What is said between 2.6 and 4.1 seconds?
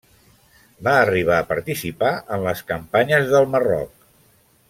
campanyes del Marroc.